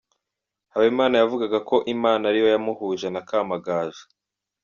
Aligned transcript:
Habimana 0.73 1.13
yavugaga 1.21 1.57
ko 1.69 1.75
Imana 1.95 2.23
ariyo 2.31 2.47
yamuhuje 2.55 3.07
na 3.11 3.21
Kamagaju. 3.27 4.03